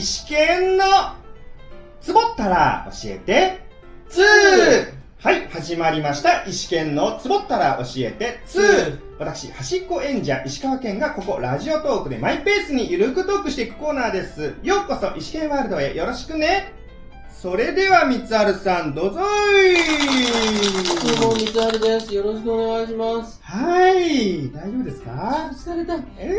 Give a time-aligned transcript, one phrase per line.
[0.00, 0.84] 試験の
[2.00, 3.60] ツボったら教えて
[4.10, 6.44] 2はい、始まりました。
[6.46, 9.18] 石剣のつぼったら教えて2。
[9.18, 14.54] 私、端っこ演者、石川県がここ、ラジオトークでマイペースにゆるくトークしていくコーナーです。
[14.62, 16.72] ようこそ、石剣ワールドへよろしくね。
[17.40, 19.76] それでは、三春さん、どうぞい
[21.20, 22.12] どうも、三春です。
[22.12, 23.38] よろしくお願いします。
[23.44, 25.50] はい、大丈夫ですか？
[25.54, 25.94] 疲れた。
[26.18, 26.34] え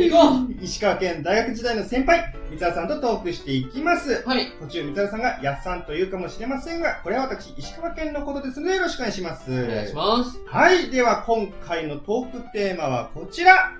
[0.00, 4.22] い、行こ石川県大学時代の先輩、三春さんとトークしていきます。
[4.26, 4.50] はい。
[4.58, 9.50] 途中、三春さんが、やっさんと言うかもしれませんが、これは私、石川県のことですので、よろしくお願いします。
[9.52, 10.40] お願いします。
[10.46, 10.88] はい。
[10.90, 13.72] では、今回のトークテーマはこちら。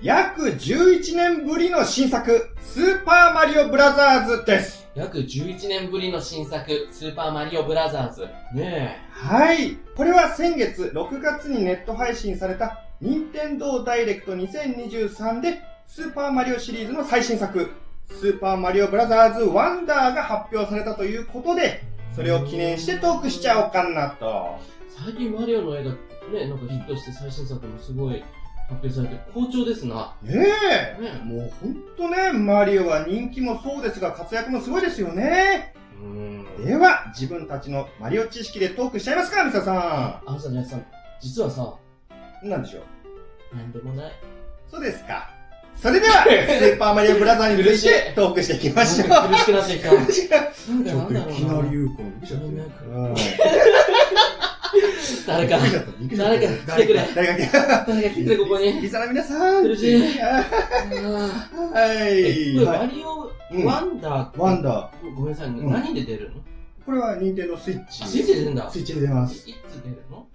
[0.00, 4.86] 約11年ぶりの新作、スーパーマリオブラザーズです。
[4.98, 8.28] 約11年ぶりの新作、スーパーマリオブラザーズ。
[8.52, 9.76] ねはい。
[9.96, 17.70] これは先月6月にネット配信された、任天堂ダイレクト2023で、スーパーマリオシリーズの最新作、
[18.08, 21.84] スーパーマリオブラザーズワンダーが発表されたということで、
[22.16, 24.58] それを記念してトークしちゃおうかなと。
[24.88, 25.90] 最近マリオの映画、
[26.36, 28.24] ね、なんかヒットして最新作もすごい
[28.68, 30.14] 発表されて好調ですな。
[30.22, 30.46] ね
[30.98, 31.02] え。
[31.02, 35.74] ねもうほんとね、マリオは人気もそうですが、活躍もすごいですよね。
[36.00, 36.64] うーん。
[36.66, 40.86] では、自分たちのマリオ知識でトークしちゃいますか、ミサさあのさ、さん、
[41.20, 41.62] 実はさ、
[42.44, 42.48] ん。
[42.48, 42.80] なんでしょ
[43.52, 43.56] う？
[43.56, 44.12] なんでもない。
[44.70, 45.30] そうですか。
[45.74, 49.08] それでは、 スーパーマリオブラザーについ苦してトークしていきましょう。
[49.08, 49.62] 苦しくな
[50.02, 50.40] ってきた。
[50.42, 53.14] っといきなり言うかびっくりしちゃってうん
[55.26, 57.08] 誰か誰か来てくれ。
[57.14, 58.80] 誰か来て誰か来てくれ、ここに。
[58.80, 59.62] リサの皆さん。
[59.62, 60.18] 苦しい。
[60.18, 60.44] は
[61.76, 62.64] え、い。
[62.64, 62.88] マはい。
[62.88, 63.64] リオうん。
[63.64, 64.40] ワンダー。
[64.40, 65.70] ワンダごめんなさい、ん。
[65.70, 66.42] 何で出るの？
[66.84, 68.04] これは任天堂スイッチ。
[68.04, 68.70] あスイッチで出るんだ。
[68.70, 69.44] スイッチで出まいす。
[69.44, 70.26] つ出るの？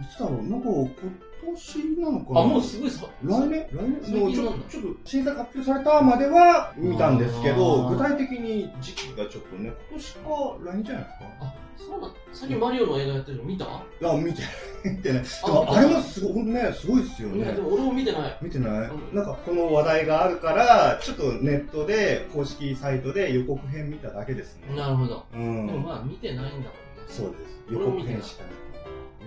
[0.00, 0.42] いつだろう？
[0.42, 2.40] なんか、今年なのかな？
[2.40, 3.68] あ、もうすごいさ、来年？
[3.72, 3.98] 来年？
[4.02, 10.20] 最近もうちょちょっと審査発表されたまでは見たんですけど、具体的に時期がちょっとね、今年か
[10.64, 11.24] 来年じゃないですか？
[11.40, 13.64] あ、そうなん最近マリオの映画やってるの見た？
[13.64, 13.68] い
[14.00, 14.42] や、見て、
[14.84, 15.22] 見てない。
[15.22, 17.60] でもあれもすごい、ね、すごいですよねいや、で。
[17.60, 18.38] も俺も見てない。
[18.40, 24.76] 見てない、うんなんかこの話題があるから、ちょっとネットで、公式サイトで予告編見ただけですね。
[24.76, 25.26] なるほど。
[25.32, 25.66] でうん。
[25.66, 26.70] もまあ見てないんだもんね。
[27.08, 27.60] そうです。
[27.72, 28.52] 予告編しかない。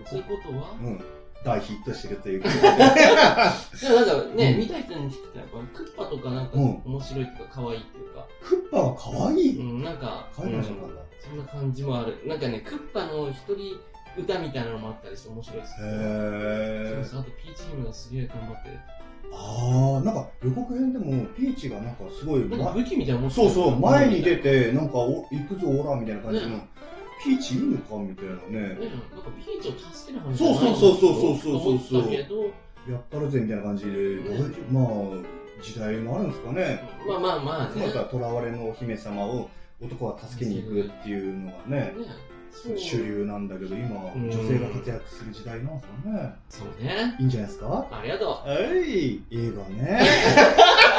[0.06, 0.72] そういうことは？
[0.82, 1.02] うん。
[1.44, 2.62] 大ヒットしてるということで。
[2.64, 9.58] でもなんかね、うん見た人に聞くとやっぱクッパとかなんかうん面白いとか可愛いっていうか、クッパは可愛い。
[9.60, 11.02] うん、なんか、可愛いうんなそうなんだ。
[11.20, 12.18] そんな感じもある。
[12.26, 13.78] なんかね、クッパの一人
[14.18, 15.88] 歌みたいなのもあったりして面白いですよ。
[15.88, 16.94] へー。
[16.96, 18.80] そうそう、あとピーチームがすげえ頑張ってる。
[19.34, 26.60] あー、なんか予告編でもピーチがなんかすごい、なんかま武器みたいなの持ってるそうそう、前に出て、なんかお行くぞオラみたいな感じの、
[27.24, 28.68] ピーチいいのかみたいなね。
[28.70, 32.10] なんかピーチを助けな話じゃないそうそうそうそうそうそう。
[32.10, 32.44] けど、
[32.92, 34.84] やったるぜみたいな感じで、ね、まあ、
[35.62, 36.84] 時代もあるんですかね。
[37.08, 37.88] まあまあまあね。
[37.88, 39.50] また囚われのお姫様を
[39.82, 41.78] 男は助けに行くっていうのがね。
[41.78, 46.34] ね主流なんだけど、今、女性が活躍する時代なんですかね。
[46.50, 47.16] そうね。
[47.20, 47.88] いいんじゃないですか？
[47.92, 48.48] ありがとう。
[48.48, 50.02] はい、映画ね。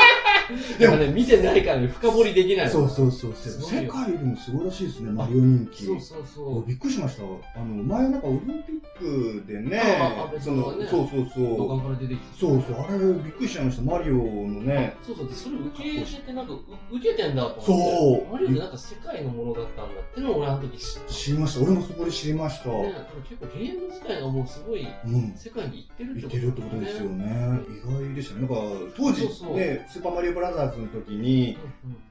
[0.51, 0.79] う。
[0.79, 3.35] でもね、見てないからね、深掘りできないのそうそうそう。
[3.35, 5.85] すごいよ世界でもすごいらしいですね、マリオ人気。
[5.85, 6.69] そうそうそう。
[6.69, 7.23] びっくりしました。
[7.23, 11.69] あの、前なんかオリンピックでねああ、その、そうそうそう。
[11.69, 12.39] 管から出てきて。
[12.39, 13.83] そうそう、あれびっくりしちゃいました。
[13.83, 14.97] マリオのね。
[15.03, 17.65] そうそう、で、それ受け入れてなんか、う受けてんだと思って。
[17.65, 21.13] そうマリオってなんか世界のものだったんだってのを俺あの時知った。
[21.13, 21.65] 知りました。
[21.65, 22.69] 俺もそこで知りました。
[22.71, 22.95] ね、
[23.29, 25.35] 結構ゲーム自体がもうすごいうん。
[25.37, 27.25] 世界に行ってるってこといけるってことですよね。
[27.25, 27.61] ね。
[27.69, 28.41] 意外でしたね。
[28.41, 28.55] なんか、
[28.97, 31.57] 当時そうそうね、スーパーマリオブラザーズの時に、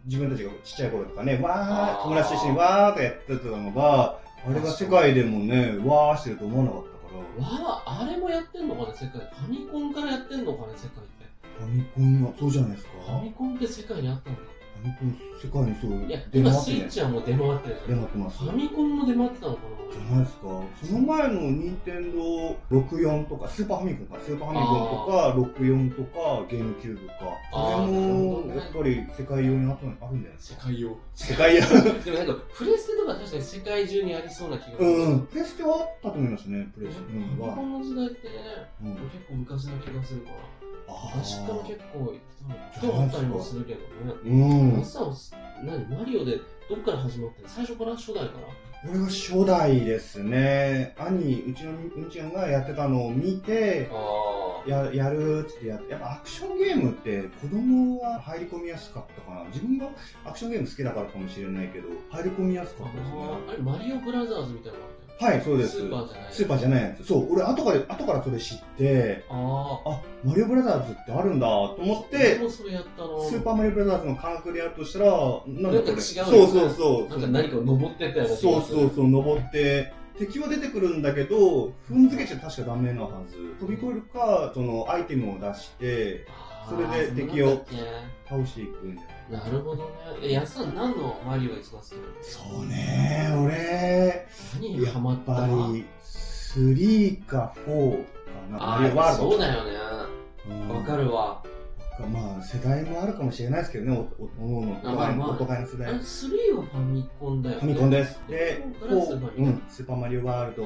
[0.05, 6.97] 自分たちがちっちゃい頃とかね、わあーー、友達と一緒にわーとかやってたのが、あれが世界でもね、わーしてると思わなかったか
[7.37, 7.67] ら。
[7.69, 9.21] わあ、あれもやってんのかね、世界。
[9.21, 11.25] ファミコンからやってんのかね、世界って。
[11.59, 12.91] ファミコンは、そうじゃないですか。
[13.05, 14.39] ファミコンって世界にあったんだ。
[14.39, 16.77] ファミコン、世界にそう、いや、出今回ってね。
[16.77, 18.01] スイッチはもう出回ってるじゃん。
[18.01, 18.43] 出回ってます。
[18.43, 19.59] ファミコンも出回ってたのか
[19.93, 20.41] じゃないですか。
[20.83, 27.15] その前の任天堂64とか、スーパーファミコンか、スーパーファミコンとか、64とか、ゲームキューブか。
[27.51, 30.63] これも、やっぱり世界用にあったのあるんじゃないですか？
[30.65, 30.97] 界用。
[31.15, 31.61] 世界用。
[32.03, 34.87] でもなんか、プレステとか確かに世界中にありそうな気がする。
[34.89, 37.11] うん、プレステはあったと思いますね、プレステ。
[37.13, 38.33] フうん、はァミコンの時代ってね、
[38.83, 38.93] うん。
[38.95, 40.35] 結構昔な気がするから。
[40.85, 43.85] あ昔から結構行ってたりもするけどね。
[44.25, 44.83] うん
[45.63, 47.49] 何マリオでどっから始まってんの？
[47.49, 48.47] 最初から初代から？
[48.89, 50.93] 俺は初代ですね。
[50.97, 59.45] 兄、うちのうんちゃんがやってたのを見て、あややるっつってやって、やっぱアクションゲームって子供は入り込みやすかったかな。
[59.45, 59.89] 自分が
[60.25, 63.15] アクションゲーム好きだからかもしれないけど、入り込みやすかったですね。
[63.49, 64.91] あれ、マリオブラザーズみたいなのあっ
[65.23, 65.77] はい、そうです。
[65.77, 67.03] スーパーじゃないスーパーじゃないやつ。
[67.05, 69.89] そう、俺後から、後からそれ知って、ああ。
[69.91, 73.23] あ、マリオブラザーズってあるんだと思っでて、もそれやったの。
[73.23, 75.11] スーパーマリオブラザーズの感覚でやるとしたら、
[75.47, 77.09] なんか違うよねそうそうそう。
[77.09, 83.37] なんか何かを登ってったような気そうそうそう、登って、敵は出てくるんだけど、踏んづけちゃ確かダメなはず。
[83.59, 86.27] 飛び越えるか、その、アイテムを出して、
[86.69, 87.65] それで敵を
[88.27, 89.07] 倒していくんだよ。
[89.22, 89.89] けなるほどね。
[90.21, 92.03] え、やすさん何のマリオが一番好きなの？
[92.21, 97.97] そうね、俺、何にハマったやっぱり、3か4か
[98.51, 98.75] な。
[98.75, 99.31] あマリオワールド。
[99.31, 99.71] そうだよね。
[100.49, 101.43] うんわかるわ。
[102.11, 105.93] まあ、世代もあるかもしれないですけどね、おおおのおまあまあのお互いの世代。
[105.93, 107.61] 3はファミコンだよね。
[107.61, 108.19] ファミコンです。
[108.27, 110.63] で、4からスーパー4、うん、スーパーマリオワールド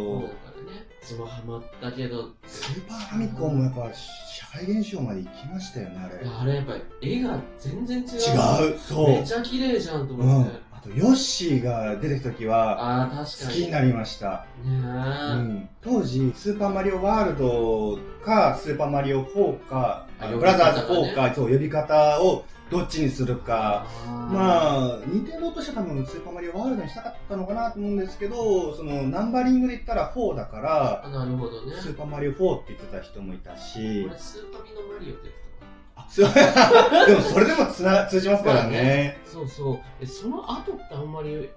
[1.09, 1.44] そうだからね。
[1.44, 6.24] 私もハマったけど、スーパーファミコンもやっぱ社会現象まで行きましたよね、あれ。
[6.24, 8.06] いやあれやっぱり絵が全然違う。
[8.06, 9.09] 違う、そう。
[9.09, 10.68] めちゃ綺麗じゃんとうん思って。。
[10.74, 13.48] あと、ヨッシーが出てきた時は、ああ、確かに。
[13.48, 14.45] 好きになりました。
[14.63, 15.33] ねうえ。
[15.42, 15.69] ん。
[15.81, 23.86] 当時、スーパーマリオワールドか、スーパーマリオ4か、あブラザーズ呼び方が4か、そう、呼び方をどっちにするか。
[24.06, 31.74] あまあ、任天堂としては多分スーパーマリオワールドにしたかったのかなと思うんですけど、そのナンバリングで言ったら4だから、あ、なるほどね。
[31.80, 35.48] スーパーマリオ4って言ってた人もいたし俺、、スーパーミのマリオって言って
[35.96, 36.30] あそう
[37.08, 39.18] でもそれでもつな通じますからね。
[39.25, 39.80] たそうそう。
[40.02, 41.50] え、その後ってあんまり、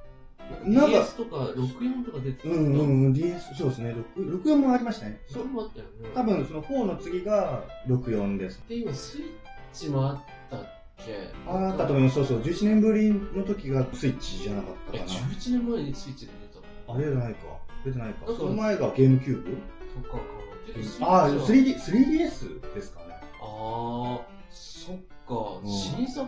[0.64, 5.20] なんか DS とか64とか出てたうんうんうん、DS、そうですね、6 64もありましたね。
[5.28, 5.90] それもあったよね。
[6.14, 8.62] 多分その4の次が64です。
[8.68, 9.24] で、今スイッ
[9.72, 10.18] チもあっ
[10.50, 12.14] たっけあったと思います。
[12.16, 12.40] そうそう。
[12.40, 15.10] 11年ぶりの時がスイッチじゃなかったえ、かな。
[15.12, 17.40] 11年前にスイッチで出たあれじゃないか。
[17.84, 18.26] 出てないか。
[18.26, 19.56] その前がゲームキューブ？
[20.02, 20.22] とかか
[21.00, 23.09] あはあ、3D、3DS ですかね。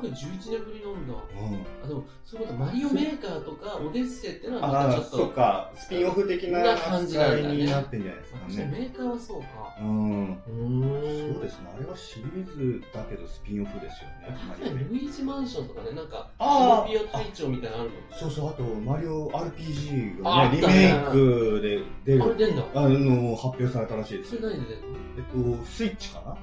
[0.08, 1.14] 新作11年ぶりなんだ。
[1.14, 1.66] うん。
[1.84, 5.70] あ、でも、そういうこと、マリオメーカーとかオデッセイってのはまたちょっと、そっか。
[5.76, 8.70] スピンオフ的なな感じになってんじゃないですかね。
[8.72, 9.46] メーカーはそうか。
[9.80, 10.32] うん。
[10.32, 11.34] うーん。
[11.34, 11.72] そうですね。
[11.74, 14.36] あれはシリーズだけどスピンオフですよね。
[14.50, 18.06] 確かにルイージマンションとかね、なんか、あーキノピオ隊長みたいなのあるもんね。
[18.18, 22.64] そうそう、あと、マリオ RPG あがね、リメイクで出る、あれ出んだ。
[22.74, 24.40] あの、発表されたらしいですよ。
[24.40, 24.98] それ何で出んの？
[25.18, 26.36] えっと、スイッチか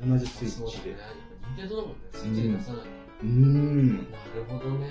[0.00, 0.14] な？
[0.14, 0.96] 同じスイッチで。
[1.56, 1.96] 任天堂だもんね。
[2.12, 2.82] スイッチで出さない。
[3.22, 3.96] うーん。
[3.96, 4.08] なる
[4.48, 4.86] ほどね。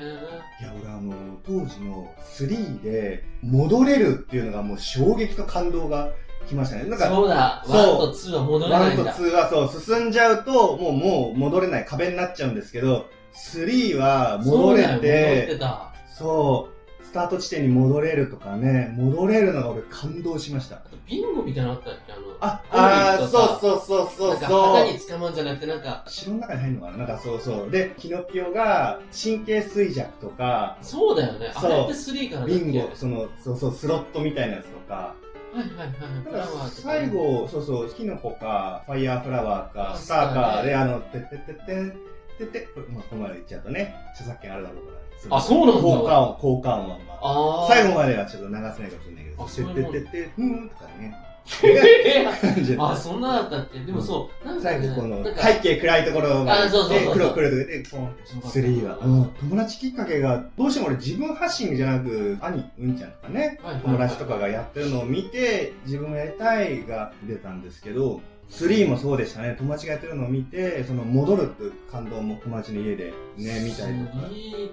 [0.59, 1.13] いや、俺あの、
[1.45, 6.11] 当時の3で戻れるっていうのがもう衝撃と感動が
[6.47, 6.85] 来ましたね。
[6.85, 7.63] なんか、そうだ。
[7.65, 9.13] そう1と2は戻れな1といんだ。
[9.15, 15.93] 2はそう、進んじゃうと、もう、もう戻れない壁になっちゃうんですけど、3は戻れそう戻ってて、た。
[16.17, 16.76] そう、ス
[17.17, 20.81] タート地点に戻れるとかね、戻れるのが俺感動しました。
[21.07, 22.13] ビンゴみたいなのあったっけ？
[22.13, 24.75] あの、あ、コインあーとさそうそうそうなんかそうそう。
[24.75, 26.97] 旗に捕まんじゃなくて、なんか、城の中に入るのかな？
[26.97, 27.71] なんかそうそう。
[27.71, 31.51] で、キノピオが神経衰弱とか、そうだよね。
[31.55, 32.53] あそうれって3からだっけ？
[32.53, 35.15] ビンゴ、その、そうそう、スロットみたいなやつとか、は
[35.53, 36.69] いはいはい。
[36.69, 41.91] 最、後、そうそう、キノコか、ファイヤーフラワーか、あスターカーで、そうだねあの、てってってってん、
[42.37, 44.97] てって、これ、まあ、ここまで言っちゃうとね、著作権あるだろうから。
[45.29, 45.81] あそうなんだ。
[45.81, 49.91] 効果音、効果音は、最後まではちょっと流せないかもしれないけど、あそういうもん。
[49.93, 51.15] てってってって、ふーんとかね。
[52.77, 53.79] あ、そんなだったっけ？
[53.79, 57.05] でもそう、なんかね、最後この背景暗いところまあそうそうそうそう。
[57.05, 68.19] で黒黒でポン3は、うん、友達きっかけがどうしても俺自分発信じゃなく兄うんちゃんとかね友達とかがやってるのを見て自分もやりたいが出たんですけど
[68.51, 69.55] 3もそうでしたね。
[69.57, 74.17] 友達がやってるのを見てその戻るっていう感動も友達の家でね見たりとか。
[74.27, 74.69] 3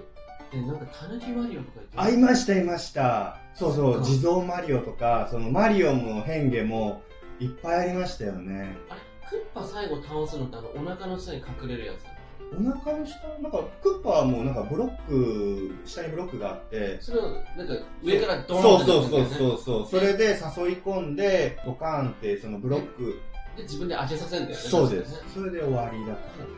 [0.61, 3.37] ってなんか、タヌキマリオとか言ってあいましたいました。
[3.53, 7.01] そうそそう地蔵マリオとかそのマリオも変化も
[7.39, 8.75] いっぱいありましたよね。
[8.89, 12.05] あれ、クッパ最後倒すのってあの、お腹の下に隠れるやつ？
[12.53, 13.17] お腹の下？
[13.41, 16.97] なんかクッパはもうなんかブロック下にブロックがあって。
[17.01, 17.23] それを、
[17.57, 19.27] なんか、上からドーンってそうそうう。
[19.27, 19.87] そうそう。
[19.87, 20.35] それで誘い
[20.77, 23.19] 込んでドカーンってそのブロック。
[23.57, 24.69] で、自分で開けさせるんだよね。
[24.69, 25.11] そうです。
[25.11, 25.17] ね。
[25.33, 26.17] それで終わりだっ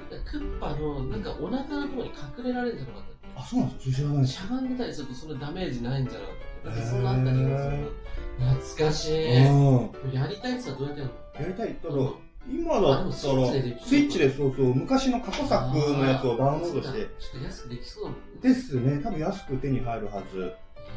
[0.10, 0.16] た。
[0.16, 3.12] でクッパの、なんか、お腹のところに隠れられるんじゃなかった。
[3.12, 4.34] っあそうなんですよ知らないです。
[4.34, 6.80] けしゃがんでたりすると、そのダメージないんじゃなかったっけ？
[6.80, 7.92] なんか、そんなあった気がする。
[8.40, 9.48] 懐かしい。
[9.48, 10.14] うん。
[10.14, 11.42] やりたいやつはどうやってやるの？
[11.42, 11.98] やりたいただう？
[12.02, 12.14] ん。
[12.50, 13.72] 今だったらスイッチでできる。
[13.72, 17.00] のかスイッチでそうそう昔の過去作のやつをダウンロードして。
[17.00, 18.26] ちょっと安くできそうだもんね。
[18.42, 19.02] ですね。
[19.04, 20.38] 多分安く手に入るはず。
[20.38, 20.48] いや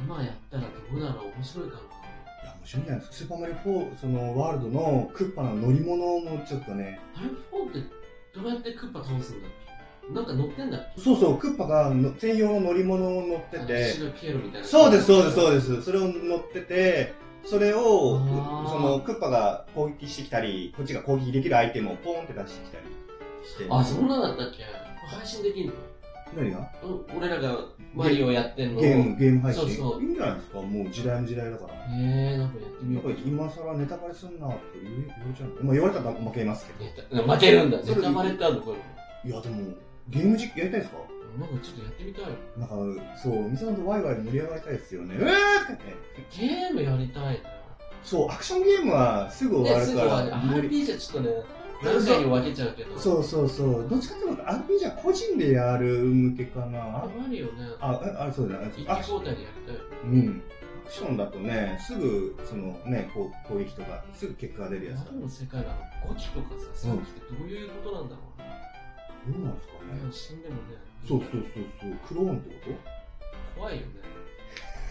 [0.04, 1.82] 今やったらどうだろう面白いかな。
[1.82, 3.16] 面白いんじゃないですか？
[3.16, 7.00] スーパーマリオ4そのワールドのクッパの乗り物もちょっとね。
[7.16, 7.80] あれ4って
[8.34, 9.69] どうやってクッパ倒すんだっけ？
[10.14, 14.66] なんか乗ってんだそうそうクッパがの専用の乗り物を乗ってて白いピエロみたいな。
[14.66, 15.82] そうです、そうです、そうです。
[15.82, 17.14] それを乗ってて、
[17.44, 22.84] それを、あーその、クッパが攻撃してきたり、こっちが攻撃できるアイテムをポンって出してきたり
[23.46, 23.66] して。
[23.70, 24.64] あ、そんなだったっけ？
[25.06, 25.72] 配信できんの？
[26.36, 26.70] 何が？
[26.82, 27.58] うん俺らが
[27.94, 28.80] マリオやってんの。
[28.80, 29.62] ゲーム、ゲーム配信？
[29.62, 30.60] そうそういいんじゃないですか？
[30.60, 31.74] もう時代の時代だから。
[31.92, 33.22] えー、なんかやってみなんかようか。
[33.26, 36.84] 今更ネタバレすんなって言え言えちゃうのまあ言われたら負けますけど。
[36.84, 37.78] ネタ負けるんだ。
[37.78, 38.60] ネタバレってあるの？
[38.60, 38.72] こ
[39.24, 39.30] れ。
[39.30, 39.56] いやでも、
[40.10, 40.98] ゲーム実況やりたいですか？
[41.38, 42.24] なんかちょっとやってみたい。
[42.58, 45.14] なんか、そう、みさんとワイワイ盛り上がりたいですよね。
[45.14, 45.82] うーって。
[46.36, 47.50] ゲームやりたいな。
[48.02, 50.24] そう、アクションゲームはすぐ終わね、るから。
[50.24, 50.32] ね、
[50.68, 51.36] RPG はちょっとね、
[51.84, 52.98] 何回に分けちゃうけど。
[52.98, 53.88] そうそうそう。
[53.88, 56.80] どっちかっていうと RPG は個人でやる向けかな。
[57.16, 58.72] マリオね、あ、あ、あそうだね。
[58.76, 59.76] 一あ気交代でやりたい。
[60.04, 60.42] うん。
[60.84, 65.70] アクションだとね、すぐ、そのね、こう攻撃とか、すぐ結果が出るやつ世界が
[66.08, 68.29] 5機とかさ、3機ってどういうことなんだろうね。
[69.26, 69.94] どうなんですかね。
[69.94, 70.60] ね死んでもね。
[71.06, 71.92] そうそうそうそう。
[72.08, 72.72] クローンってこ
[73.56, 73.86] 怖いよね。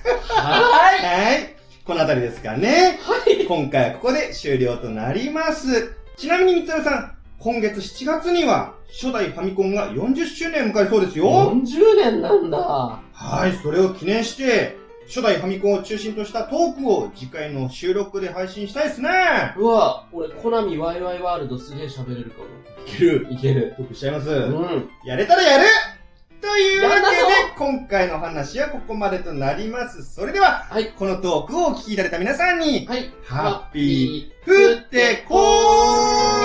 [0.04, 1.56] とははい。
[1.84, 3.00] このあたりですかね。
[3.02, 3.46] はい。
[3.46, 5.96] 今回はここで終了となります。
[6.18, 11.54] ちなみに、みつるさん、今月7月には、初代ファミコンが40周年を迎えるそうですよ。
[11.54, 12.58] 40年なんだ。
[13.14, 14.79] はい、それを記念して、
[15.10, 19.10] 初代ファミコンを中心としたトークを次回の収録で配信したいですね。
[19.58, 22.46] うわ、俺、コナミワイワイワールドすげえ喋れるかも。
[22.86, 23.28] いける。
[23.32, 23.74] いける。
[23.76, 24.30] トークしちゃいます。
[24.30, 24.90] うん。
[25.04, 25.64] やれたらやる
[26.40, 27.06] というわけで
[27.58, 30.04] 今回の話はここまでとなります。
[30.04, 30.92] それでは、はい。
[30.92, 33.12] このトークをお聞きいただいた皆さんに、はい。
[33.24, 36.39] ハッピー、降ってこー